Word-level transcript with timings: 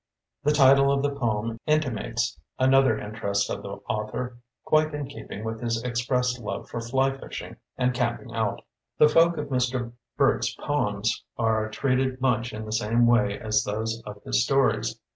The 0.41 0.51
title 0.51 0.91
of 0.91 1.03
the 1.03 1.13
poem 1.13 1.59
inti 1.67 1.93
mates 1.93 2.39
another 2.57 2.97
interest 2.97 3.51
of 3.51 3.61
the 3.61 3.73
author, 3.87 4.39
quite 4.63 4.95
in 4.95 5.05
keeping 5.05 5.43
with 5.43 5.61
his 5.61 5.83
expressed 5.83 6.39
love 6.39 6.67
for 6.67 6.81
fly 6.81 7.15
fishing 7.15 7.57
and 7.77 7.93
camping 7.93 8.33
out. 8.33 8.63
The 8.97 9.07
folk 9.09 9.37
of 9.37 9.49
Mr. 9.49 9.91
Burt's 10.17 10.55
poems 10.55 11.23
are 11.37 11.69
treated 11.69 12.19
much 12.19 12.51
in 12.51 12.65
the 12.65 12.71
same 12.71 13.05
way 13.05 13.39
as 13.39 13.63
those 13.63 14.01
of 14.07 14.23
his 14.23 14.43
stories. 14.43 14.99